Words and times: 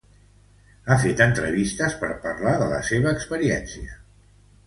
Ha 0.85 0.95
fet 1.01 1.19
entrevistes 1.25 1.97
per 2.03 2.09
parlar 2.25 2.53
de 2.63 2.71
la 2.73 2.81
seua 2.89 3.13
experiència. 3.17 4.01